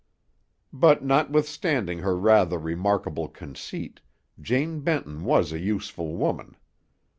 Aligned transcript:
But 0.73 1.03
notwithstanding 1.03 1.99
her 1.99 2.17
rather 2.17 2.57
remarkable 2.57 3.27
conceit, 3.27 4.01
Jane 4.41 4.79
Benton 4.79 5.23
was 5.23 5.51
a 5.53 5.59
useful 5.59 6.15
woman. 6.15 6.55